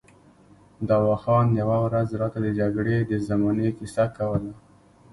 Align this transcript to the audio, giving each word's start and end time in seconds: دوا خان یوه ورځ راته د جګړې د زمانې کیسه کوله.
دوا 0.89 1.15
خان 1.23 1.47
یوه 1.61 1.77
ورځ 1.85 2.09
راته 2.21 2.39
د 2.45 2.47
جګړې 2.59 2.97
د 3.09 3.11
زمانې 3.27 3.67
کیسه 3.77 4.05
کوله. 4.17 4.53